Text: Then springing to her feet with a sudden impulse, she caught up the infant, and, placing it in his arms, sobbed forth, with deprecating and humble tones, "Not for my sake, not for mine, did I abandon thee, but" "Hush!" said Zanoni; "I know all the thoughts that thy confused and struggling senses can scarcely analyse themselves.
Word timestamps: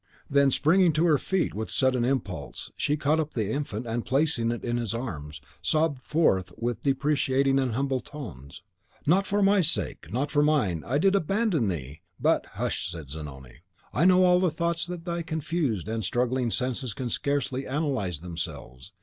Then 0.27 0.49
springing 0.49 0.93
to 0.93 1.05
her 1.05 1.19
feet 1.19 1.53
with 1.53 1.69
a 1.69 1.71
sudden 1.71 2.03
impulse, 2.03 2.71
she 2.75 2.97
caught 2.97 3.19
up 3.19 3.35
the 3.35 3.51
infant, 3.51 3.85
and, 3.85 4.03
placing 4.03 4.49
it 4.49 4.65
in 4.65 4.77
his 4.77 4.95
arms, 4.95 5.41
sobbed 5.61 6.01
forth, 6.01 6.51
with 6.57 6.81
deprecating 6.81 7.59
and 7.59 7.73
humble 7.75 7.99
tones, 7.99 8.63
"Not 9.05 9.27
for 9.27 9.43
my 9.43 9.61
sake, 9.61 10.11
not 10.11 10.31
for 10.31 10.41
mine, 10.41 10.83
did 10.99 11.15
I 11.15 11.19
abandon 11.19 11.67
thee, 11.67 12.01
but" 12.19 12.47
"Hush!" 12.55 12.89
said 12.89 13.11
Zanoni; 13.11 13.59
"I 13.93 14.05
know 14.05 14.23
all 14.23 14.39
the 14.39 14.49
thoughts 14.49 14.87
that 14.87 15.05
thy 15.05 15.21
confused 15.21 15.87
and 15.87 16.03
struggling 16.03 16.49
senses 16.49 16.95
can 16.95 17.11
scarcely 17.11 17.65
analyse 17.65 18.17
themselves. 18.21 18.93